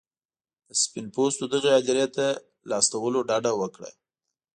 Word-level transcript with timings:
د 0.67 0.69
سپین 0.81 1.05
پوستو 1.15 1.45
دغې 1.53 1.71
هدیرې 1.77 2.07
ته 2.15 2.25
له 2.67 2.73
استولو 2.81 3.19
ډډه 3.29 3.51
وکړه. 3.61 3.89